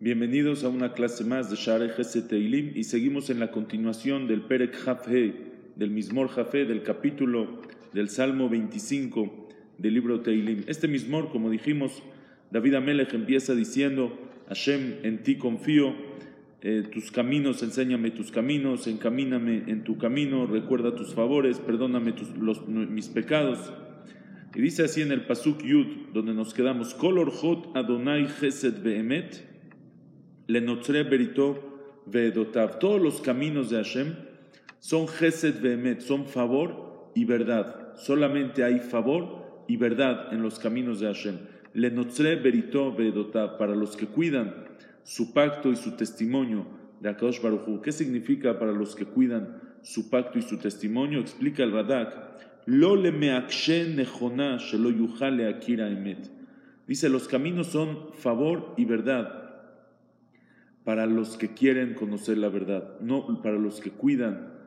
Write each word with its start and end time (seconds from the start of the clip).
Bienvenidos 0.00 0.62
a 0.62 0.68
una 0.68 0.92
clase 0.92 1.24
más 1.24 1.50
de 1.50 1.56
Share 1.56 1.92
Teilim 2.28 2.70
y 2.76 2.84
seguimos 2.84 3.30
en 3.30 3.40
la 3.40 3.50
continuación 3.50 4.28
del 4.28 4.42
Perek 4.42 4.86
Hafhe, 4.86 5.34
del 5.74 5.90
Mismor 5.90 6.30
Hafhe, 6.36 6.66
del 6.66 6.84
capítulo 6.84 7.62
del 7.92 8.08
Salmo 8.08 8.48
25 8.48 9.48
del 9.76 9.94
libro 9.94 10.20
Teilim. 10.20 10.62
Este 10.68 10.86
Mismor, 10.86 11.32
como 11.32 11.50
dijimos, 11.50 12.00
David 12.52 12.74
Amelech 12.74 13.12
empieza 13.12 13.56
diciendo, 13.56 14.16
Hashem, 14.46 14.98
en 15.02 15.24
ti 15.24 15.34
confío, 15.34 15.96
eh, 16.62 16.84
tus 16.92 17.10
caminos, 17.10 17.64
enséñame 17.64 18.12
tus 18.12 18.30
caminos, 18.30 18.86
encamíname 18.86 19.64
en 19.66 19.82
tu 19.82 19.98
camino, 19.98 20.46
recuerda 20.46 20.94
tus 20.94 21.12
favores, 21.12 21.58
perdóname 21.58 22.14
mis 22.88 23.08
pecados. 23.08 23.72
Y 24.54 24.60
dice 24.60 24.84
así 24.84 25.02
en 25.02 25.10
el 25.10 25.26
Pasuk 25.26 25.60
Yud, 25.64 25.88
donde 26.14 26.34
nos 26.34 26.54
quedamos, 26.54 26.94
Kolor 26.94 27.32
Hot 27.32 27.76
Adonai 27.76 28.28
Chesed 28.40 28.80
Behemet, 28.80 29.57
Lenotre 30.48 31.02
Berito 31.02 32.02
Vedotav. 32.06 32.78
Todos 32.78 33.02
los 33.02 33.20
caminos 33.20 33.68
de 33.68 33.76
Hashem 33.76 34.14
son 34.78 35.06
Gesed 35.06 35.60
Vehemet, 35.60 36.00
son 36.00 36.24
favor 36.24 37.12
y 37.14 37.26
verdad. 37.26 37.94
Solamente 37.96 38.64
hay 38.64 38.78
favor 38.78 39.64
y 39.68 39.76
verdad 39.76 40.32
en 40.32 40.40
los 40.40 40.58
caminos 40.58 41.00
de 41.00 41.06
Hashem. 41.08 41.36
Lenotre 41.74 42.36
Berito 42.36 42.94
Vedotav, 42.94 43.58
para 43.58 43.74
los 43.74 43.94
que 43.94 44.06
cuidan 44.06 44.54
su 45.02 45.34
pacto 45.34 45.70
y 45.70 45.76
su 45.76 45.96
testimonio 45.96 46.64
de 47.00 47.10
Akadosh 47.10 47.42
Baruchu. 47.42 47.82
¿Qué 47.82 47.92
significa 47.92 48.58
para 48.58 48.72
los 48.72 48.96
que 48.96 49.04
cuidan 49.04 49.60
su 49.82 50.08
pacto 50.08 50.38
y 50.38 50.42
su 50.42 50.56
testimonio? 50.56 51.20
Explica 51.20 51.62
el 51.62 51.72
Radak. 51.72 52.64
Lo 52.64 52.96
le. 52.96 53.12
Dice, 56.86 57.08
los 57.10 57.28
caminos 57.28 57.66
son 57.66 58.14
favor 58.14 58.72
y 58.78 58.86
verdad 58.86 59.47
para 60.84 61.06
los 61.06 61.36
que 61.36 61.54
quieren 61.54 61.94
conocer 61.94 62.38
la 62.38 62.48
verdad, 62.48 62.98
no 63.00 63.42
para 63.42 63.56
los 63.56 63.80
que 63.80 63.90
cuidan 63.90 64.58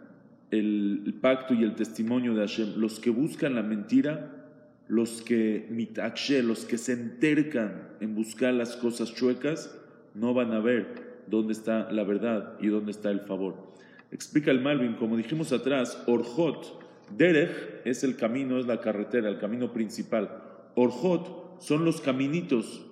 el, 0.52 1.18
pacto 1.22 1.54
y 1.54 1.64
el 1.64 1.76
testimonio 1.76 2.34
de 2.36 2.42
Hashem, 2.42 2.74
los 2.78 3.00
que 3.00 3.10
buscan 3.10 3.56
la 3.56 3.64
mentira, 3.64 4.48
los 4.88 5.22
que 5.22 5.68
mitakshe, 5.70 6.44
los 6.44 6.66
que 6.66 6.78
se 6.78 6.94
entercan 6.94 7.90
en 8.02 8.14
buscar 8.14 8.54
las 8.54 8.76
cosas 8.76 9.14
chuecas, 9.14 9.76
no 10.14 10.34
van 10.34 10.52
a 10.52 10.60
ver 10.60 11.24
dónde 11.28 11.54
está 11.54 11.92
la 11.92 12.04
verdad 12.04 12.58
y 12.60 12.68
dónde 12.68 12.92
está 12.92 13.10
el 13.10 13.22
favor. 13.22 13.72
Explica 14.12 14.52
el 14.52 14.60
Malvin, 14.60 14.96
como 14.96 15.16
dijimos 15.16 15.54
atrás, 15.54 16.04
Orjot, 16.06 16.82
Derech 17.18 17.82
es 17.86 18.04
el 18.04 18.18
camino, 18.18 18.60
es 18.60 18.68
la 18.68 18.82
carretera, 18.82 19.30
el 19.30 19.40
camino 19.40 19.72
principal. 19.72 20.44
Orjot 20.76 21.62
son 21.62 21.86
los 21.86 22.02
caminitos, 22.02 22.86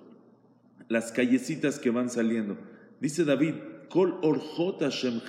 las 0.88 1.12
callecitas 1.12 1.78
que 1.78 1.90
van 1.90 2.08
saliendo. 2.08 2.56
Dice 3.00 3.24
David, 3.24 3.54
Kol 3.88 4.18
Orjot 4.22 4.80
Hashem 4.80 5.20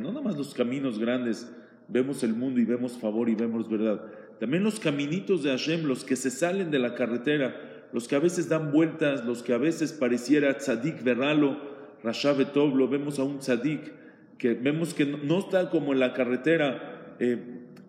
No 0.00 0.12
nada 0.12 0.20
más 0.20 0.36
los 0.36 0.54
caminos 0.54 0.98
grandes 0.98 1.48
vemos 1.86 2.22
el 2.22 2.34
mundo 2.34 2.60
y 2.60 2.64
vemos 2.64 2.98
favor 2.98 3.28
y 3.28 3.34
vemos 3.34 3.68
verdad. 3.68 4.02
También 4.40 4.64
los 4.64 4.80
caminitos 4.80 5.42
de 5.42 5.50
Hashem, 5.50 5.84
los 5.84 6.04
que 6.04 6.16
se 6.16 6.30
salen 6.30 6.70
de 6.70 6.78
la 6.78 6.94
carretera, 6.94 7.88
los 7.92 8.08
que 8.08 8.16
a 8.16 8.18
veces 8.20 8.48
dan 8.48 8.72
vueltas, 8.72 9.24
los 9.24 9.42
que 9.42 9.52
a 9.52 9.58
veces 9.58 9.92
pareciera 9.92 10.56
tzadik 10.58 11.02
verralo, 11.02 11.56
Rasha 12.02 12.34
lo 12.34 12.88
vemos 12.88 13.18
a 13.18 13.24
un 13.24 13.38
tzadik 13.38 13.92
que 14.38 14.54
vemos 14.54 14.94
que 14.94 15.04
no 15.04 15.40
está 15.40 15.68
como 15.68 15.92
en 15.92 15.98
la 15.98 16.12
carretera 16.12 17.16
eh, 17.18 17.38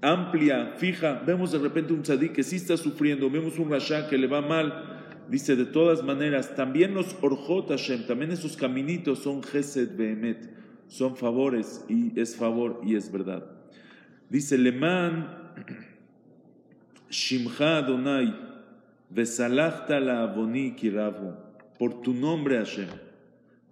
amplia, 0.01 0.73
fija, 0.77 1.21
vemos 1.25 1.51
de 1.51 1.59
repente 1.59 1.93
un 1.93 2.01
tzadik 2.01 2.33
que 2.33 2.43
sí 2.43 2.55
está 2.55 2.77
sufriendo, 2.77 3.29
vemos 3.29 3.59
un 3.59 3.69
rasha 3.69 4.07
que 4.09 4.17
le 4.17 4.27
va 4.27 4.41
mal, 4.41 4.98
Dice, 5.29 5.55
de 5.55 5.65
todas 5.65 6.03
maneras, 6.03 6.55
también 6.55 6.95
los 6.95 7.15
Orjot 7.21 7.69
Hashem, 7.69 8.07
también 8.07 8.31
esos 8.31 8.57
caminitos 8.57 9.19
son 9.19 9.43
Gesed 9.43 9.95
Behemet, 9.95 10.49
son 10.87 11.15
favores 11.15 11.85
y 11.87 12.19
es 12.19 12.35
favor 12.35 12.81
y 12.83 12.95
es 12.95 13.11
verdad. 13.11 13.45
Dice, 14.27 14.57
Leman 14.57 15.53
Shimcha 17.11 17.77
Adonai, 17.77 18.35
Vesalachta 19.11 19.99
la 19.99 20.23
Avoni 20.23 20.75
Kiravu, 20.75 21.35
por 21.77 22.01
tu 22.01 22.13
nombre 22.13 22.57
Hashem, 22.57 22.89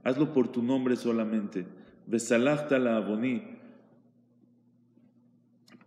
hazlo 0.04 0.34
por 0.34 0.52
tu 0.52 0.62
nombre 0.62 0.96
solamente, 0.96 1.66
Vesalachta 2.06 2.78
la 2.78 2.98
Avoni, 2.98 3.42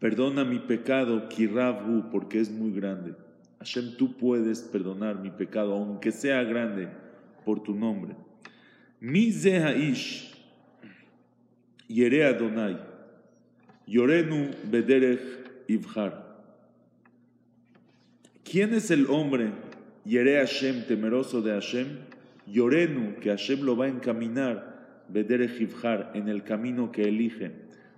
perdona 0.00 0.44
mi 0.44 0.58
pecado, 0.58 1.28
Kiravu, 1.28 2.10
porque 2.10 2.40
es 2.40 2.50
muy 2.50 2.72
grande. 2.72 3.14
Hashem, 3.60 3.96
tú 3.98 4.16
puedes 4.16 4.62
perdonar 4.62 5.20
mi 5.20 5.30
pecado, 5.30 5.74
aunque 5.74 6.10
sea 6.12 6.42
grande, 6.44 6.88
por 7.44 7.62
tu 7.62 7.74
nombre. 7.74 8.14
Mi 9.00 9.30
Zehaish, 9.30 10.34
Yere 11.86 12.24
Adonai, 12.24 12.78
Yorenu 13.86 14.50
Bederech 14.64 15.20
Ivhar. 15.68 16.40
¿Quién 18.44 18.72
es 18.72 18.90
el 18.90 19.06
hombre, 19.10 19.52
Yere 20.06 20.38
Hashem, 20.38 20.86
temeroso 20.86 21.42
de 21.42 21.52
Hashem? 21.52 21.98
Yorenu, 22.46 23.16
que 23.20 23.28
Hashem 23.28 23.60
lo 23.60 23.76
va 23.76 23.84
a 23.84 23.88
encaminar, 23.88 25.04
Bederech 25.10 25.60
Ivhar, 25.60 26.12
en 26.14 26.30
el 26.30 26.44
camino 26.44 26.90
que 26.90 27.02
elige. 27.02 27.52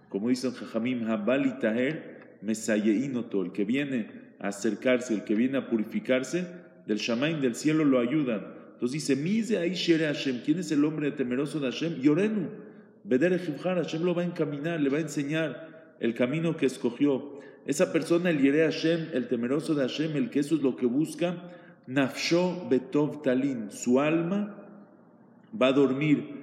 Como 0.09 0.29
dicen 0.29 0.51
Jajamim, 0.51 1.07
Habali 1.09 1.57
Taher, 1.61 2.39
Mesayeinotol, 2.43 3.47
el 3.47 3.53
que 3.53 3.65
viene 3.65 4.22
acercarse, 4.43 5.15
el 5.15 5.25
que 5.25 5.35
viene 5.35 5.59
a 5.59 5.69
purificarse, 5.69 6.47
del 6.87 6.99
Shamaim 6.99 7.41
del 7.41 7.55
cielo 7.55 7.85
lo 7.85 8.01
ayudan. 8.01 8.45
Entonces 8.75 8.93
dice, 8.93 9.17
Mise 9.17 9.59
ahí 9.59 9.75
Hashem, 9.75 10.41
¿quién 10.45 10.59
es 10.59 10.73
el 10.73 10.85
hombre 10.85 11.13
temeroso 11.13 11.61
de 11.61 11.71
Hashem? 11.71 12.01
Yorenu, 12.01 12.49
Beder 13.05 13.39
Hashem 13.39 14.03
lo 14.03 14.15
va 14.15 14.23
a 14.23 14.25
encaminar, 14.25 14.81
le 14.81 14.91
va 14.91 14.99
a 14.99 15.03
enseñar 15.03 15.95
el 16.01 16.15
camino 16.15 16.57
que 16.57 16.67
escogió. 16.67 17.41
Esa 17.65 17.93
persona, 17.93 18.31
el 18.31 18.41
Yere 18.41 18.65
Hashem, 18.65 19.11
el 19.13 19.29
temeroso 19.29 19.77
de 19.77 19.83
Hashem, 19.83 20.17
el 20.17 20.31
que 20.31 20.41
eso 20.41 20.57
es 20.57 20.63
lo 20.63 20.75
que 20.75 20.87
busca, 20.87 21.37
Nafsho 21.87 22.69
Betov 22.69 23.23
Talin, 23.23 23.71
su 23.71 24.01
alma 24.01 24.57
va 25.61 25.69
a 25.69 25.73
dormir 25.73 26.43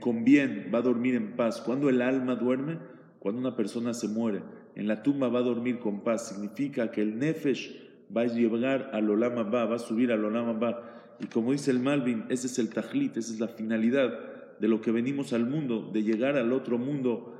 con 0.00 0.24
bien, 0.24 0.70
va 0.74 0.80
a 0.80 0.82
dormir 0.82 1.14
en 1.14 1.36
paz. 1.36 1.62
Cuando 1.62 1.88
el 1.88 2.02
alma 2.02 2.34
duerme, 2.34 2.78
cuando 3.20 3.40
una 3.40 3.56
persona 3.56 3.94
se 3.94 4.08
muere 4.08 4.42
en 4.80 4.88
la 4.88 5.02
tumba 5.02 5.28
va 5.28 5.40
a 5.40 5.42
dormir 5.42 5.78
con 5.78 6.00
paz. 6.00 6.28
Significa 6.28 6.90
que 6.90 7.02
el 7.02 7.18
Nefesh 7.18 7.70
va 8.16 8.22
a 8.22 8.26
llegar 8.26 8.88
al 8.94 9.10
Olama 9.10 9.42
Ba, 9.42 9.66
va 9.66 9.76
a 9.76 9.78
subir 9.78 10.10
al 10.10 10.24
Olama 10.24 10.54
Ba. 10.54 11.16
Y 11.20 11.26
como 11.26 11.52
dice 11.52 11.70
el 11.70 11.80
Malvin, 11.80 12.24
ese 12.30 12.46
es 12.46 12.58
el 12.58 12.70
Tajlit, 12.70 13.14
esa 13.18 13.30
es 13.34 13.40
la 13.40 13.48
finalidad 13.48 14.58
de 14.58 14.68
lo 14.68 14.80
que 14.80 14.90
venimos 14.90 15.34
al 15.34 15.44
mundo, 15.44 15.90
de 15.92 16.02
llegar 16.02 16.38
al 16.38 16.50
otro 16.54 16.78
mundo, 16.78 17.36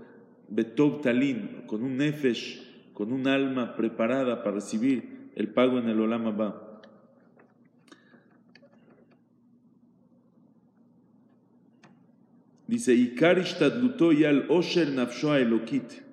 Betov 0.51 1.01
Talin, 1.01 1.62
con 1.67 1.83
un 1.83 1.97
Nefesh, 1.97 2.93
con 2.93 3.11
un 3.11 3.27
alma 3.27 3.75
preparada 3.75 4.43
para 4.43 4.57
recibir 4.57 5.31
el 5.34 5.49
pago 5.49 5.78
en 5.78 5.89
el 5.89 5.99
Olama 5.99 6.33
Ba. 6.33 6.83
Dice, 12.67 13.15
Osher 14.51 14.93
Nafshoa 14.93 15.39
Elokit. 15.39 16.09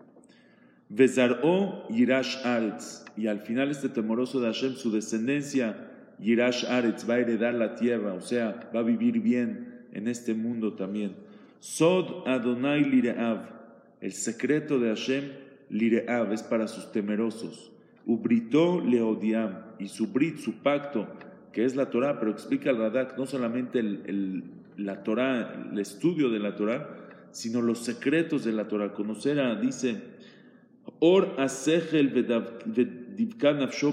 Vezaró 0.90 1.88
Yirash 1.90 2.46
Aretz. 2.46 3.06
Y 3.16 3.28
al 3.28 3.40
final 3.40 3.72
este 3.72 3.90
temoroso 3.90 4.40
de 4.40 4.48
Hashem, 4.48 4.76
su 4.76 4.92
descendencia, 4.92 5.90
Yirash 6.20 6.66
Aretz, 6.66 7.10
va 7.10 7.16
a 7.16 7.20
heredar 7.20 7.54
la 7.54 7.76
tierra, 7.76 8.14
o 8.14 8.22
sea, 8.22 8.70
va 8.76 8.80
a 8.80 8.84
vivir 8.84 9.20
bien 9.22 9.86
en 9.92 10.08
este 10.08 10.34
mundo 10.34 10.74
también. 10.74 11.16
Sod 11.60 12.28
Adonai 12.28 12.84
Lireav. 12.84 13.58
El 14.00 14.14
secreto 14.14 14.80
de 14.80 14.90
Hashem, 14.90 15.32
Lireav, 15.70 16.32
es 16.32 16.44
para 16.44 16.68
sus 16.68 16.92
temerosos. 16.92 17.72
Ubrito 18.06 18.82
Leodiam. 18.82 19.66
Y 19.80 19.88
su 19.90 20.08
brit, 20.08 20.38
su 20.38 20.62
pacto, 20.62 21.08
que 21.52 21.66
es 21.66 21.76
la 21.76 21.90
Torah, 21.90 22.20
pero 22.20 22.32
explica 22.32 22.70
el 22.70 22.78
Radak, 22.78 23.18
no 23.18 23.26
solamente 23.26 23.80
el, 23.80 24.44
la 24.78 25.04
Torah, 25.04 25.70
el 25.72 25.80
estudio 25.80 26.30
de 26.30 26.40
la 26.40 26.56
Torah, 26.56 26.88
sino 27.32 27.62
los 27.62 27.80
secretos 27.80 28.44
de 28.46 28.54
la 28.54 28.68
Torah. 28.68 28.94
Conocer 28.94 29.40
a, 29.40 29.56
dice, 29.56 30.02
Or 31.00 31.36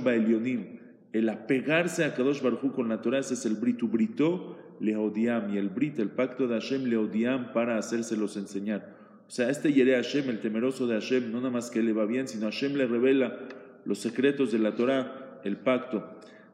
elionim. 0.06 0.80
El 1.12 1.28
apegarse 1.28 2.04
a 2.04 2.14
Kadosh 2.14 2.42
Baruj 2.42 2.74
con 2.74 2.88
la 2.88 3.00
Torah, 3.00 3.20
es 3.20 3.46
el 3.46 3.54
britu 3.54 3.86
brito 3.88 4.56
leodiam. 4.80 5.54
Y 5.54 5.58
el 5.58 5.68
brit, 5.68 5.98
el 5.98 6.10
pacto 6.10 6.48
de 6.48 6.54
Hashem 6.54 6.86
leodiam 6.86 7.52
para 7.52 7.78
hacérselos 7.78 8.36
enseñar. 8.36 8.94
O 9.26 9.30
sea, 9.30 9.48
este 9.48 9.72
Yere 9.72 9.94
Hashem, 9.94 10.28
el 10.28 10.40
temeroso 10.40 10.86
de 10.86 10.94
Hashem, 10.94 11.30
no 11.30 11.38
nada 11.38 11.50
más 11.50 11.70
que 11.70 11.82
le 11.82 11.92
va 11.92 12.04
bien, 12.04 12.28
sino 12.28 12.46
Hashem 12.46 12.74
le 12.74 12.86
revela 12.86 13.38
los 13.84 13.98
secretos 13.98 14.52
de 14.52 14.58
la 14.58 14.74
Torah, 14.74 15.40
el 15.44 15.56
pacto. 15.56 16.04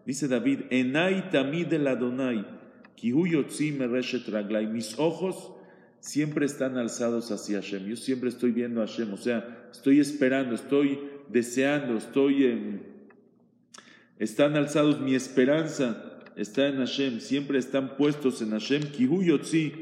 Dice 0.06 0.28
David, 0.28 0.62
Enai 0.70 1.30
tamid 1.30 1.72
el 1.72 1.86
Adonai, 1.86 2.44
kihu 2.96 3.26
yotzi 3.26 3.72
mereshet 3.72 4.28
raglai. 4.28 4.66
Mis 4.66 4.98
ojos 4.98 5.52
siempre 6.00 6.46
están 6.46 6.76
alzados 6.76 7.30
hacia 7.30 7.60
Hashem. 7.60 7.86
Yo 7.86 7.96
siempre 7.96 8.28
estoy 8.28 8.50
viendo 8.50 8.82
a 8.82 8.86
Hashem, 8.86 9.12
o 9.12 9.16
sea, 9.16 9.68
estoy 9.70 10.00
esperando, 10.00 10.54
estoy 10.54 10.98
deseando, 11.28 11.96
estoy 11.96 12.44
en... 12.46 12.82
Están 14.18 14.56
alzados, 14.56 15.00
mi 15.00 15.14
esperanza 15.14 16.18
está 16.36 16.68
en 16.68 16.76
Hashem, 16.76 17.20
siempre 17.20 17.58
están 17.58 17.96
puestos 17.96 18.42
en 18.42 18.50
Hashem. 18.50 18.82
Kihu 18.82 19.22
yotzi 19.22 19.72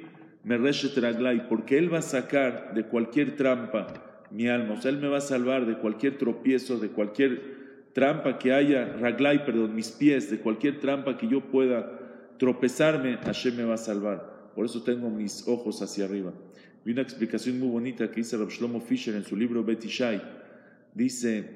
Mereshet 0.44 0.96
Raglai, 0.96 1.48
porque 1.48 1.78
Él 1.78 1.92
va 1.92 1.98
a 1.98 2.02
sacar 2.02 2.72
de 2.74 2.84
cualquier 2.84 3.36
trampa 3.36 3.86
mi 4.30 4.48
alma, 4.48 4.74
o 4.74 4.80
sea, 4.80 4.90
Él 4.90 4.98
me 4.98 5.08
va 5.08 5.18
a 5.18 5.22
salvar 5.22 5.66
de 5.66 5.78
cualquier 5.78 6.18
tropiezo, 6.18 6.78
de 6.78 6.88
cualquier 6.88 7.90
trampa 7.92 8.38
que 8.38 8.52
haya, 8.52 8.96
Raglai, 9.00 9.44
perdón, 9.44 9.74
mis 9.74 9.90
pies, 9.90 10.30
de 10.30 10.38
cualquier 10.38 10.78
trampa 10.80 11.16
que 11.16 11.28
yo 11.28 11.40
pueda 11.40 11.98
tropezarme, 12.38 13.16
Hashem 13.16 13.56
me 13.56 13.64
va 13.64 13.74
a 13.74 13.78
salvar. 13.78 14.37
Por 14.58 14.66
eso 14.66 14.82
tengo 14.82 15.08
mis 15.08 15.46
ojos 15.46 15.80
hacia 15.82 16.06
arriba. 16.06 16.32
Vi 16.84 16.90
una 16.90 17.02
explicación 17.02 17.60
muy 17.60 17.68
bonita 17.68 18.10
que 18.10 18.16
dice 18.16 18.36
Rav 18.36 18.48
Shlomo 18.48 18.80
Fisher 18.80 19.14
en 19.14 19.22
su 19.22 19.36
libro 19.36 19.62
Betishai. 19.62 20.20
Dice, 20.94 21.48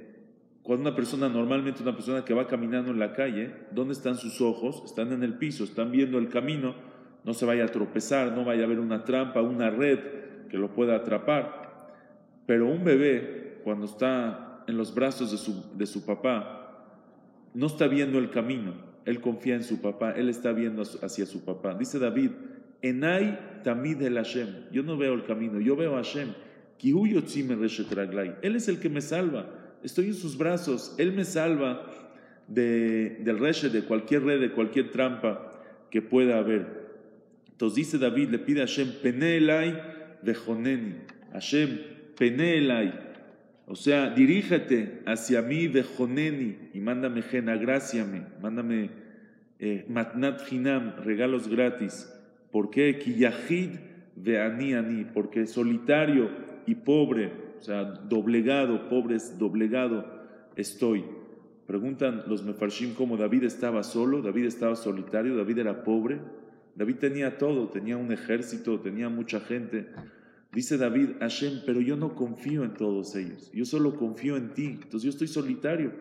cuando 0.63 0.89
una 0.89 0.95
persona, 0.95 1.29
normalmente 1.29 1.83
una 1.83 1.97
persona 1.97 2.25
que 2.25 2.33
va 2.33 2.47
caminando 2.47 2.93
en 2.93 3.01
la 3.01 3.13
calle, 3.13 3.57
¿dónde 3.73 3.95
están 3.95 4.19
sus 4.19 4.41
ojos? 4.41 4.85
Están 4.85 5.13
en 5.13 5.25
el 5.25 5.35
piso, 5.35 5.65
están 5.65 5.91
viendo 5.91 6.17
el 6.17 6.29
camino, 6.29 6.77
no 7.25 7.35
se 7.35 7.45
vaya 7.45 7.65
a 7.65 7.73
tropezar, 7.73 8.31
no 8.37 8.45
vaya 8.45 8.63
a 8.63 8.67
haber 8.67 8.79
una 8.79 9.05
trampa, 9.05 9.43
una 9.43 9.69
red 9.69 9.99
que 10.49 10.57
lo 10.57 10.73
pueda 10.73 10.95
atrapar. 10.95 11.91
Pero 12.47 12.69
un 12.69 12.85
bebé, 12.85 13.59
cuando 13.65 13.87
está 13.87 14.63
en 14.69 14.77
los 14.77 14.95
brazos 14.95 15.33
de 15.33 15.39
su, 15.39 15.77
de 15.77 15.87
su 15.87 16.07
papá, 16.07 16.87
no 17.53 17.67
está 17.67 17.89
viendo 17.89 18.21
el 18.21 18.31
camino, 18.31 18.75
él 19.05 19.21
confía 19.21 19.57
en 19.57 19.65
su 19.65 19.81
papá, 19.81 20.13
él 20.13 20.29
está 20.29 20.53
viendo 20.53 20.83
hacia 20.83 21.27
su 21.27 21.45
papá. 21.45 21.75
Dice 21.75 21.99
David, 21.99 22.31
Enai 22.83 23.63
tamid 23.63 24.03
el 24.03 24.17
Hashem, 24.17 24.71
yo 24.73 24.83
no 24.83 24.97
veo 24.97 25.15
el 25.15 25.25
camino, 25.25 25.61
yo 25.61 25.77
veo 25.77 25.95
a 25.95 26.03
Hashem. 26.03 26.35
Él 26.83 28.57
es 28.57 28.69
el 28.69 28.81
que 28.81 28.89
me 28.89 29.01
salva, 29.01 29.47
estoy 29.85 30.07
en 30.07 30.15
sus 30.15 30.37
brazos, 30.37 30.95
Él 30.99 31.13
me 31.13 31.25
salva 31.25 31.87
de, 32.49 33.21
del 33.21 33.39
reshe, 33.39 33.69
de 33.69 33.83
cualquier 33.83 34.25
red, 34.25 34.41
de 34.41 34.51
cualquier 34.51 34.91
trampa 34.91 35.63
que 35.91 36.03
pueda 36.03 36.39
haber. 36.39 36.83
Entonces 37.53 37.77
dice 37.77 37.99
David, 37.99 38.31
le 38.31 38.39
pide 38.41 38.63
a 38.63 38.67
Hashem, 38.67 38.95
Pene 39.01 39.37
elai 39.37 39.81
vejoneni. 40.23 40.97
Hashem, 41.33 41.79
Pene 42.19 42.59
elai. 42.59 42.93
O 43.67 43.77
sea, 43.77 44.11
diríjate 44.11 45.03
hacia 45.07 45.41
mí 45.41 45.69
vejoneni 45.69 46.71
y 46.75 46.81
mándame 46.81 47.23
jena, 47.23 47.57
graciame, 47.57 48.27
mándame 48.43 48.91
eh, 49.61 49.85
matnat 49.89 50.51
hinam, 50.51 50.97
regalos 51.05 51.47
gratis. 51.47 52.13
¿Por 52.53 52.71
qué? 52.71 52.99
Veani 54.15 54.75
ani, 54.75 55.05
porque 55.05 55.47
solitario 55.47 56.29
y 56.67 56.75
pobre, 56.75 57.33
o 57.59 57.63
sea, 57.63 57.85
doblegado, 57.85 58.89
pobre, 58.89 59.17
doblegado 59.39 60.05
estoy. 60.55 61.05
Preguntan 61.67 62.25
los 62.27 62.45
mefarshim 62.45 62.95
cómo 62.95 63.17
David 63.17 63.45
estaba 63.45 63.83
solo, 63.83 64.21
David 64.21 64.45
estaba 64.45 64.77
solitario, 64.77 65.37
David 65.37 65.59
era 65.59 65.83
pobre. 65.83 66.21
David 66.75 66.97
tenía 66.97 67.39
todo, 67.39 67.69
tenía 67.69 67.97
un 67.97 68.13
ejército, 68.13 68.81
tenía 68.81 69.09
mucha 69.09 69.41
gente. 69.41 69.87
Dice 70.53 70.77
David, 70.77 71.13
Hashem, 71.21 71.63
pero 71.65 71.81
yo 71.81 71.97
no 71.97 72.15
confío 72.15 72.65
en 72.65 72.75
todos 72.75 73.17
ellos, 73.17 73.51
yo 73.55 73.65
solo 73.65 73.97
confío 73.97 74.37
en 74.37 74.53
ti, 74.53 74.67
entonces 74.83 75.03
yo 75.05 75.09
estoy 75.09 75.29
solitario, 75.29 75.93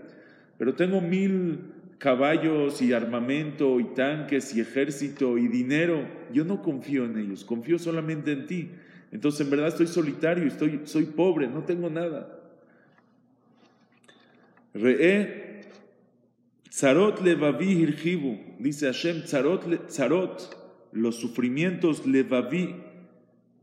pero 0.57 0.75
tengo 0.75 0.99
mil 0.99 1.59
caballos 2.01 2.81
y 2.81 2.93
armamento 2.93 3.79
y 3.79 3.83
tanques 3.93 4.55
y 4.55 4.59
ejército 4.59 5.37
y 5.37 5.47
dinero, 5.47 6.07
yo 6.33 6.43
no 6.43 6.63
confío 6.63 7.05
en 7.05 7.15
ellos, 7.15 7.45
confío 7.45 7.77
solamente 7.77 8.31
en 8.31 8.47
ti. 8.47 8.71
Entonces 9.11 9.41
en 9.41 9.51
verdad 9.51 9.67
estoy 9.67 9.85
solitario, 9.85 10.45
estoy, 10.45 10.81
soy 10.85 11.05
pobre, 11.05 11.47
no 11.47 11.63
tengo 11.63 11.91
nada. 11.91 12.39
Re'e, 14.73 15.61
Tzarot 16.71 17.21
levavi 17.21 17.83
hirjibu, 17.83 18.39
dice 18.57 18.87
Hashem, 18.87 19.21
Tzarot, 19.21 20.57
los 20.93 21.17
sufrimientos 21.17 22.07
levavi 22.07 22.77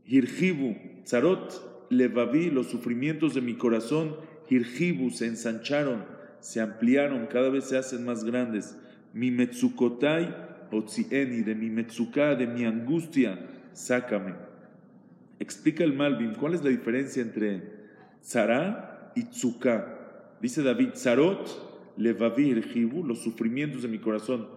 hirjibu, 0.05 0.77
Tzarot 1.03 1.89
levavi, 1.89 2.51
los 2.51 2.67
sufrimientos 2.67 3.33
de 3.33 3.41
mi 3.41 3.55
corazón, 3.55 4.15
hirjibu, 4.49 5.09
se 5.09 5.25
ensancharon, 5.25 6.18
se 6.39 6.61
ampliaron, 6.61 7.27
cada 7.27 7.49
vez 7.49 7.65
se 7.65 7.77
hacen 7.77 8.05
más 8.05 8.23
grandes. 8.23 8.77
Mi 9.13 9.31
metzukotai 9.31 10.33
otzieni, 10.71 11.41
de 11.41 11.55
mi 11.55 11.69
metzuká, 11.69 12.35
de 12.35 12.47
mi 12.47 12.65
angustia, 12.65 13.39
sácame. 13.73 14.35
Explica 15.39 15.83
el 15.83 15.93
Malvin, 15.93 16.35
¿cuál 16.35 16.53
es 16.53 16.63
la 16.63 16.69
diferencia 16.69 17.21
entre 17.21 17.63
tzara 18.21 19.11
y 19.15 19.23
tzuká? 19.23 20.37
Dice 20.41 20.63
David, 20.63 20.89
tzarot 20.89 21.93
levavi 21.97 22.49
hirjibu, 22.49 23.03
los 23.03 23.19
sufrimientos 23.23 23.81
de 23.81 23.87
mi 23.87 23.99
corazón 23.99 24.47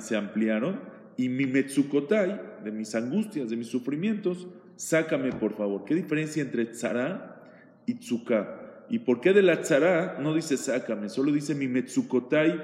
se 0.00 0.16
ampliaron, 0.16 0.80
y 1.16 1.28
mi 1.28 1.46
metzukotai, 1.46 2.40
de 2.64 2.72
mis 2.72 2.94
angustias, 2.94 3.48
de 3.48 3.56
mis 3.56 3.68
sufrimientos, 3.68 4.48
sácame 4.76 5.30
por 5.32 5.54
favor. 5.54 5.84
¿Qué 5.84 5.94
diferencia 5.94 6.42
entre 6.42 6.66
tzara 6.66 7.42
y 7.86 7.94
tzuká? 7.94 8.63
¿Y 8.88 9.00
por 9.00 9.20
qué 9.20 9.32
de 9.32 9.42
la 9.42 9.60
tzara 9.60 10.18
no 10.20 10.34
dice 10.34 10.56
sácame? 10.56 11.08
Solo 11.08 11.32
dice 11.32 11.54
mi 11.54 11.68
metzukotai 11.68 12.60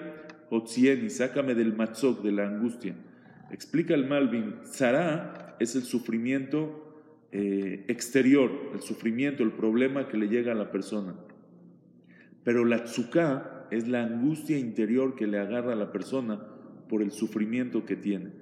otzieni, 0.50 1.11
sácame 1.11 1.55
del 1.55 1.75
matzok, 1.75 2.22
de 2.22 2.32
la 2.32 2.46
angustia. 2.46 2.94
Explica 3.50 3.94
el 3.94 4.06
Malvin, 4.06 4.61
tzara 4.62 5.56
es 5.58 5.75
el 5.76 5.82
sufrimiento 5.82 6.90
eh, 7.32 7.84
exterior, 7.88 8.50
el 8.75 8.81
sufrimiento, 8.81 9.43
el 9.43 9.52
problema 9.52 10.08
que 10.08 10.17
le 10.17 10.28
llega 10.28 10.52
a 10.52 10.56
la 10.56 10.70
persona. 10.70 11.14
Pero 12.44 12.64
la 12.64 12.84
tzuká 12.84 13.67
es 13.70 13.88
la 13.88 14.02
angustia 14.02 14.58
interior 14.58 15.14
que 15.14 15.26
le 15.26 15.38
agarra 15.38 15.72
a 15.72 15.76
la 15.76 15.93
persona 15.93 16.40
por 16.88 17.02
el 17.02 17.12
sufrimiento 17.12 17.84
que 17.84 17.96
tiene. 17.96 18.32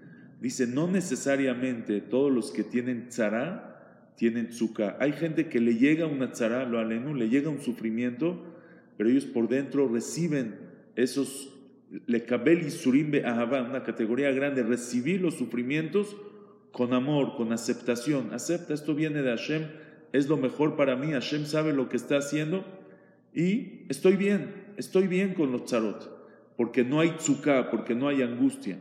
Dice, 0.40 0.66
no 0.66 0.88
necesariamente 0.88 2.00
todos 2.00 2.32
los 2.32 2.50
que 2.52 2.64
tienen 2.64 3.08
tzara 3.08 3.77
tienen 4.18 4.48
tzuka. 4.48 4.96
Hay 4.98 5.12
gente 5.12 5.48
que 5.48 5.60
le 5.60 5.76
llega 5.76 6.06
una 6.06 6.32
tzara, 6.32 6.64
lo 6.64 6.80
alenu, 6.80 7.14
le 7.14 7.28
llega 7.28 7.48
un 7.48 7.60
sufrimiento, 7.60 8.44
pero 8.96 9.08
ellos 9.08 9.24
por 9.24 9.48
dentro 9.48 9.86
reciben 9.88 10.56
esos, 10.96 11.54
le 12.06 12.24
kabel 12.24 12.66
y 12.66 12.70
surimbe 12.70 13.24
ahava, 13.24 13.62
una 13.62 13.84
categoría 13.84 14.32
grande, 14.32 14.64
recibir 14.64 15.20
los 15.20 15.34
sufrimientos 15.34 16.16
con 16.72 16.94
amor, 16.94 17.36
con 17.36 17.52
aceptación. 17.52 18.34
Acepta, 18.34 18.74
esto 18.74 18.96
viene 18.96 19.22
de 19.22 19.30
Hashem, 19.30 19.68
es 20.12 20.28
lo 20.28 20.36
mejor 20.36 20.74
para 20.74 20.96
mí, 20.96 21.12
Hashem 21.12 21.46
sabe 21.46 21.72
lo 21.72 21.88
que 21.88 21.96
está 21.96 22.18
haciendo 22.18 22.64
y 23.32 23.84
estoy 23.88 24.16
bien, 24.16 24.52
estoy 24.76 25.06
bien 25.06 25.34
con 25.34 25.52
los 25.52 25.66
tzarot, 25.66 26.56
porque 26.56 26.82
no 26.82 26.98
hay 26.98 27.10
tzuka, 27.18 27.70
porque 27.70 27.94
no 27.94 28.08
hay 28.08 28.22
angustia. 28.22 28.80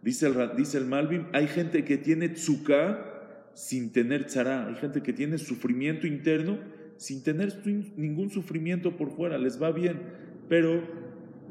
Dice 0.00 0.28
el, 0.28 0.56
dice 0.56 0.78
el 0.78 0.86
Malvin, 0.86 1.26
hay 1.34 1.48
gente 1.48 1.84
que 1.84 1.98
tiene 1.98 2.30
tzuka, 2.30 3.09
sin 3.60 3.92
tener 3.92 4.24
tzara. 4.24 4.66
Hay 4.66 4.74
gente 4.76 5.02
que 5.02 5.12
tiene 5.12 5.36
sufrimiento 5.36 6.06
interno 6.06 6.58
sin 6.96 7.22
tener 7.22 7.62
ningún 7.96 8.30
sufrimiento 8.30 8.96
por 8.96 9.10
fuera, 9.10 9.38
les 9.38 9.60
va 9.60 9.70
bien, 9.70 10.00
pero 10.48 10.82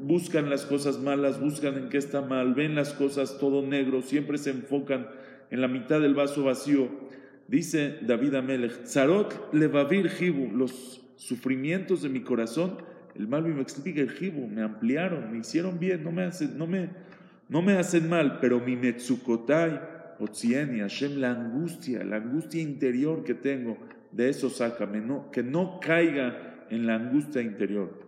buscan 0.00 0.48
las 0.48 0.64
cosas 0.64 1.00
malas, 1.00 1.40
buscan 1.40 1.76
en 1.76 1.88
qué 1.88 1.98
está 1.98 2.20
mal, 2.20 2.54
ven 2.54 2.74
las 2.74 2.92
cosas 2.92 3.38
todo 3.38 3.66
negro, 3.66 4.02
siempre 4.02 4.38
se 4.38 4.50
enfocan 4.50 5.08
en 5.50 5.60
la 5.60 5.68
mitad 5.68 6.00
del 6.00 6.14
vaso 6.14 6.44
vacío. 6.44 6.88
Dice 7.48 7.98
David 8.02 8.34
Amelech, 8.34 8.84
Tzarot 8.84 9.52
levavir 9.52 10.08
jibu, 10.08 10.52
los 10.56 11.00
sufrimientos 11.16 12.02
de 12.02 12.10
mi 12.10 12.20
corazón, 12.20 12.78
el 13.16 13.26
mal 13.26 13.42
me 13.42 13.60
explica 13.60 14.00
el 14.00 14.10
jibu, 14.10 14.46
me 14.46 14.62
ampliaron, 14.62 15.32
me 15.32 15.38
hicieron 15.38 15.80
bien, 15.80 16.04
no 16.04 16.12
me 16.12 16.22
hacen, 16.22 16.56
no 16.56 16.68
me, 16.68 16.90
no 17.48 17.60
me 17.60 17.72
hacen 17.72 18.08
mal, 18.08 18.38
pero 18.40 18.60
mi 18.60 18.76
metzukotai, 18.76 19.99
La 20.20 21.30
angustia, 21.30 22.04
la 22.04 22.16
angustia 22.16 22.60
interior 22.60 23.24
que 23.24 23.34
tengo, 23.34 23.78
de 24.12 24.28
eso 24.28 24.50
sácame, 24.50 25.00
no, 25.00 25.30
que 25.30 25.42
no 25.42 25.80
caiga 25.80 26.66
en 26.68 26.86
la 26.86 26.96
angustia 26.96 27.40
interior. 27.40 27.98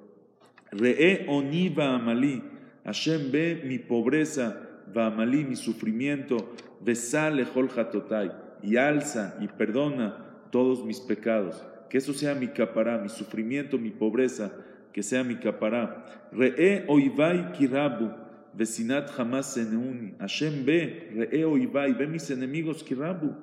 Re'e 0.71 1.27
oniva 1.29 1.95
amali, 1.95 2.43
Hashem 2.85 3.31
ve 3.31 3.63
mi 3.65 3.79
pobreza, 3.79 4.69
va 4.95 5.07
amalí 5.07 5.45
mi 5.45 5.57
sufrimiento, 5.57 6.55
besale 6.81 7.47
hol 7.55 7.69
hatotai, 7.75 8.33
y 8.63 8.77
alza 8.77 9.37
y 9.41 9.49
perdona 9.49 10.17
todos 10.51 10.85
mis 10.85 11.01
pecados. 11.01 11.65
Que 11.89 11.99
eso 11.99 12.13
sea 12.15 12.35
mi 12.35 12.49
capará, 12.49 12.99
mi 12.99 13.09
sufrimiento, 13.09 13.79
mi 13.79 13.91
pobreza, 13.91 14.53
que 14.93 15.03
sea 15.03 15.25
mi 15.25 15.37
capará. 15.37 16.29
Re'e 16.33 16.85
oivai 16.89 17.53
kirabu, 17.53 18.11
Vecinat 18.55 19.11
jamás 19.11 19.55
seneuni. 19.55 20.15
Hashem 20.19 20.65
ve, 20.65 21.11
re'eo 21.15 21.57
y 21.57 21.67
ve 21.67 22.07
mis 22.07 22.31
enemigos 22.31 22.83
kirabu. 22.83 23.35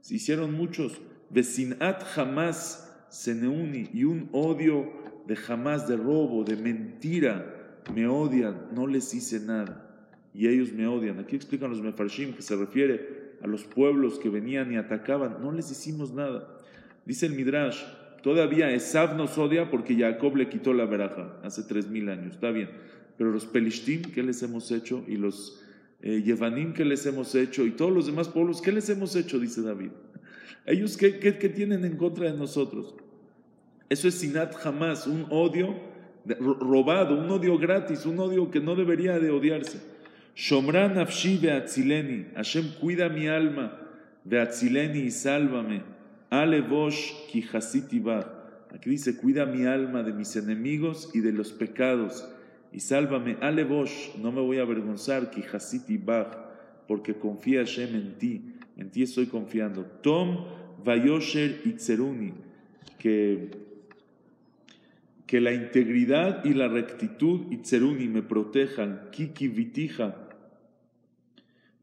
Se 0.00 0.14
hicieron 0.14 0.52
muchos. 0.52 1.00
Vecinat 1.30 2.02
jamás 2.04 3.04
seneuni. 3.08 3.88
Y 3.92 4.04
un 4.04 4.28
odio 4.32 4.92
de 5.26 5.36
jamás, 5.36 5.88
de 5.88 5.96
robo, 5.96 6.44
de 6.44 6.56
mentira. 6.56 7.56
Me 7.94 8.06
odian, 8.06 8.68
no 8.74 8.86
les 8.86 9.14
hice 9.14 9.40
nada. 9.40 9.86
Y 10.34 10.48
ellos 10.48 10.72
me 10.72 10.86
odian. 10.86 11.18
Aquí 11.18 11.36
explican 11.36 11.70
los 11.70 11.80
mefarshim 11.80 12.34
que 12.34 12.42
se 12.42 12.56
refiere 12.56 13.30
a 13.42 13.46
los 13.46 13.64
pueblos 13.64 14.18
que 14.18 14.28
venían 14.28 14.72
y 14.72 14.76
atacaban. 14.76 15.38
No 15.40 15.52
les 15.52 15.70
hicimos 15.70 16.12
nada. 16.12 16.46
Dice 17.06 17.26
el 17.26 17.32
Midrash, 17.32 17.82
todavía 18.22 18.70
Esav 18.70 19.16
nos 19.16 19.36
odia 19.38 19.70
porque 19.70 19.96
Jacob 19.96 20.36
le 20.36 20.48
quitó 20.48 20.72
la 20.74 20.84
veraja 20.84 21.38
hace 21.42 21.62
tres 21.62 21.88
mil 21.88 22.08
años. 22.08 22.34
Está 22.34 22.50
bien. 22.50 22.70
Pero 23.20 23.32
los 23.32 23.44
Pelishtim, 23.44 24.00
¿qué 24.00 24.22
les 24.22 24.42
hemos 24.42 24.70
hecho? 24.70 25.04
Y 25.06 25.18
los 25.18 25.60
eh, 26.00 26.22
Yevanim, 26.22 26.72
¿qué 26.72 26.86
les 26.86 27.04
hemos 27.04 27.34
hecho? 27.34 27.66
Y 27.66 27.72
todos 27.72 27.92
los 27.92 28.06
demás 28.06 28.30
pueblos, 28.30 28.62
¿qué 28.62 28.72
les 28.72 28.88
hemos 28.88 29.14
hecho? 29.14 29.38
Dice 29.38 29.60
David. 29.60 29.90
¿Ellos 30.64 30.96
qué, 30.96 31.18
qué, 31.18 31.36
qué 31.36 31.50
tienen 31.50 31.84
en 31.84 31.98
contra 31.98 32.32
de 32.32 32.38
nosotros? 32.38 32.94
Eso 33.90 34.08
es 34.08 34.14
sinat 34.14 34.54
jamás, 34.54 35.06
un 35.06 35.26
odio 35.28 35.78
robado, 36.24 37.18
un 37.18 37.30
odio 37.30 37.58
gratis, 37.58 38.06
un 38.06 38.18
odio 38.20 38.50
que 38.50 38.58
no 38.58 38.74
debería 38.74 39.18
de 39.18 39.28
odiarse. 39.28 39.82
Shomran 40.34 40.96
afshi 40.96 41.36
veatzileni, 41.36 42.28
Hashem 42.36 42.70
cuida 42.80 43.10
mi 43.10 43.28
alma, 43.28 43.78
veatzileni 44.24 45.00
y 45.00 45.10
sálvame. 45.10 45.82
Ale 46.30 46.62
bosh 46.62 47.12
ki 47.30 47.44
Aquí 48.72 48.88
dice, 48.88 49.18
cuida 49.18 49.44
mi 49.44 49.66
alma 49.66 50.02
de 50.02 50.14
mis 50.14 50.36
enemigos 50.36 51.10
y 51.12 51.20
de 51.20 51.32
los 51.32 51.52
pecados, 51.52 52.26
y 52.72 52.80
sálvame. 52.80 53.36
Ale 53.40 53.64
bosh, 53.64 54.16
no 54.20 54.32
me 54.32 54.40
voy 54.40 54.58
a 54.58 54.62
avergonzar, 54.62 55.30
ki 55.30 55.42
porque 56.86 57.14
confía 57.14 57.60
Hashem 57.60 57.94
en 57.94 58.18
ti, 58.18 58.42
en 58.76 58.90
ti 58.90 59.02
estoy 59.02 59.26
confiando. 59.26 59.84
Tom 60.02 60.44
vayosher 60.84 61.62
itzeruni, 61.64 62.34
que 62.98 63.50
que 65.30 65.40
la 65.40 65.52
integridad 65.52 66.44
y 66.44 66.54
la 66.54 66.66
rectitud 66.66 67.52
Itzeruni 67.52 68.08
me 68.08 68.20
protejan, 68.20 69.10
Kiki 69.12 69.46
Vitija, 69.46 70.16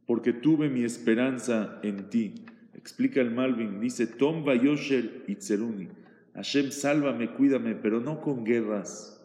porque 0.06 0.34
tuve 0.34 0.68
mi 0.68 0.84
esperanza 0.84 1.80
en 1.82 2.10
ti. 2.10 2.44
Explica 2.74 3.22
el 3.22 3.32
Malvin, 3.32 3.80
dice 3.80 4.06
Tom 4.06 4.44
Vayosher 4.44 5.24
Itzeruni. 5.30 5.88
Hashem, 6.36 6.72
sálvame, 6.72 7.32
cuídame, 7.32 7.76
pero 7.76 8.02
no 8.02 8.20
con 8.20 8.44
guerras 8.44 9.17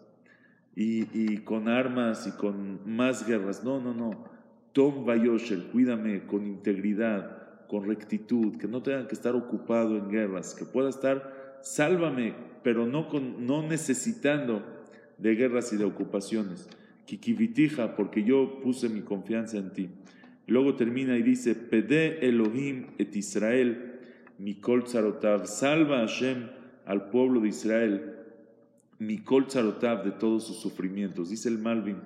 y, 0.74 1.38
con 1.38 1.68
armas 1.68 2.26
y 2.26 2.32
con 2.32 2.80
más 2.86 3.26
guerras. 3.26 3.64
No, 3.64 3.80
no, 3.80 3.94
no. 3.94 4.24
Tom 4.72 5.04
Vayosher, 5.04 5.70
cuídame 5.70 6.26
con 6.26 6.46
integridad, 6.46 7.66
con 7.68 7.86
rectitud, 7.86 8.56
que 8.56 8.68
no 8.68 8.82
tenga 8.82 9.06
que 9.06 9.14
estar 9.14 9.34
ocupado 9.34 9.96
en 9.98 10.08
guerras, 10.08 10.54
que 10.54 10.64
pueda 10.64 10.88
estar, 10.88 11.58
sálvame 11.62 12.52
pero 12.62 12.86
no, 12.86 13.08
con, 13.08 13.46
no 13.46 13.62
necesitando 13.66 14.62
de 15.18 15.34
guerras 15.34 15.72
y 15.72 15.76
de 15.76 15.84
ocupaciones. 15.84 16.68
Kikivitija, 17.06 17.96
porque 17.96 18.22
yo 18.22 18.60
puse 18.62 18.88
mi 18.88 19.00
confianza 19.00 19.58
en 19.58 19.72
ti. 19.72 19.88
Luego 20.46 20.76
termina 20.76 21.16
y 21.16 21.22
dice, 21.22 21.54
Pede 21.54 22.26
Elohim 22.26 22.86
et 22.98 23.14
Israel, 23.16 24.00
Mikol 24.38 24.84
Tzarotav, 24.84 25.46
salva 25.46 25.98
Hashem 25.98 26.48
al 26.86 27.10
pueblo 27.10 27.40
de 27.40 27.48
Israel, 27.48 28.16
Mikol 29.06 29.46
Tzarotav 29.46 30.04
de 30.04 30.12
todos 30.12 30.46
sus 30.46 30.56
sufrimientos. 30.56 31.30
Dice 31.30 31.48
el 31.48 31.58
Malvin, 31.58 31.96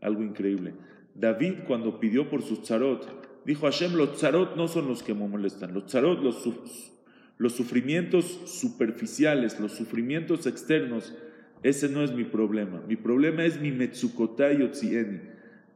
algo 0.00 0.22
increíble. 0.22 0.74
David 1.14 1.54
cuando 1.66 2.00
pidió 2.00 2.28
por 2.28 2.42
sus 2.42 2.62
tzarot, 2.62 3.44
dijo 3.44 3.66
Hashem, 3.66 3.94
los 3.94 4.16
tzarot 4.16 4.56
no 4.56 4.68
son 4.68 4.88
los 4.88 5.02
que 5.02 5.14
me 5.14 5.26
molestan, 5.26 5.74
los 5.74 5.86
tzarot, 5.86 6.22
los, 6.22 7.54
sufrimientos 7.54 8.40
superficiales, 8.46 9.58
los 9.60 9.72
sufrimientos 9.72 10.46
externos, 10.46 11.14
ese 11.62 11.88
no 11.88 12.02
es 12.02 12.12
mi 12.12 12.24
problema. 12.24 12.82
Mi 12.86 12.96
problema 12.96 13.44
es 13.44 13.60
mi 13.60 13.70
Metsukotai. 13.70 14.70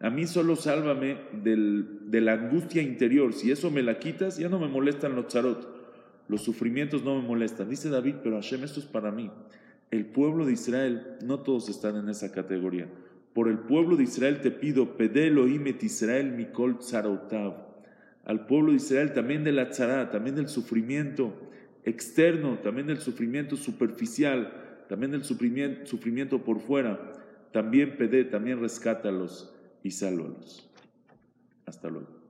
A 0.01 0.11
mí 0.11 0.27
solo 0.27 0.57
sálvame 0.57 1.19
de 1.43 2.21
la 2.21 2.33
angustia 2.33 2.83
interior. 2.83 3.35
Si 3.35 3.51
eso 3.51 3.71
me 3.71 3.83
la 3.83 3.99
quitas, 3.99 4.39
ya 4.39 4.49
no 4.49 4.59
me 4.59 4.69
molestan 4.69 5.15
los 5.15 5.29
charot. 5.29 5.69
Los 6.29 6.43
sufrimientos 6.43 7.05
no 7.05 7.21
me 7.21 7.29
molestan. 7.29 7.69
Dice 7.69 7.91
David, 7.91 8.17
pero 8.23 8.37
Hashem, 8.37 8.65
esto 8.65 8.81
es 8.81 8.87
para 8.87 9.11
mí. 9.13 9.31
El 9.95 10.07
pueblo 10.07 10.45
de 10.45 10.55
Israel, 10.55 11.19
no 11.23 11.39
todos 11.39 11.69
están 11.69 11.95
en 11.95 12.09
esa 12.09 12.33
categoría. 12.33 12.89
Por 13.33 13.49
el 13.49 13.61
pueblo 13.61 13.95
de 13.95 14.03
Israel 14.03 14.41
te 14.41 14.51
pido, 14.51 14.97
pedelo 14.97 15.47
imet 15.47 15.85
Israel 15.85 16.33
mikol 16.33 16.81
tzarotav. 16.81 17.55
Al 18.25 18.45
pueblo 18.47 18.73
de 18.73 18.79
Israel 18.79 19.13
también 19.13 19.45
de 19.45 19.53
la 19.53 19.71
tzara, 19.71 20.11
también 20.11 20.35
del 20.35 20.49
sufrimiento 20.49 21.33
externo, 21.85 22.59
también 22.59 22.89
del 22.89 22.99
sufrimiento 22.99 23.55
superficial, 23.55 24.85
también 24.89 25.13
del 25.13 25.23
sufrimiento, 25.23 25.87
sufrimiento 25.87 26.43
por 26.43 26.59
fuera, 26.59 27.13
también 27.53 27.97
pede, 27.97 28.25
también 28.25 28.59
rescátalos 28.59 29.55
y 29.85 29.93
sálvalos. 29.93 30.69
Hasta 31.67 31.89
luego. 31.89 32.24